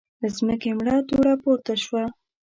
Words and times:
له 0.21 0.27
ځمکې 0.37 0.69
مړه 0.77 0.95
دوړه 1.09 1.33
پورته 1.41 1.73
شوه. 1.83 2.03